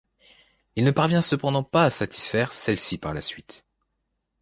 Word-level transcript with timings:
Il 0.75 0.83
ne 0.83 0.89
parvient 0.89 1.21
cependant 1.21 1.61
pas 1.63 1.83
à 1.83 1.89
satisfaire 1.91 2.53
celles-ci 2.53 2.97
par 2.97 3.13
la 3.13 3.21
suite. 3.21 3.63